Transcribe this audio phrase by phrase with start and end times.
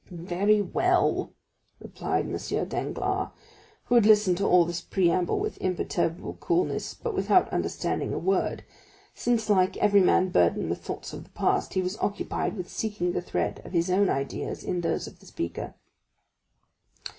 [0.09, 1.31] "Very well,"
[1.79, 2.67] replied M.
[2.67, 3.29] Danglars,
[3.83, 8.63] who had listened to all this preamble with imperturbable coolness, but without understanding a word,
[9.13, 13.11] since like every man burdened with thoughts of the past, he was occupied with seeking
[13.11, 15.75] the thread of his own ideas in those of the speaker.